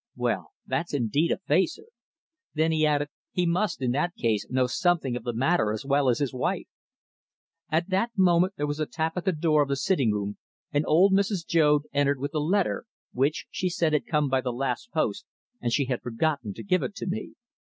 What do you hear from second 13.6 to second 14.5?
said, had come by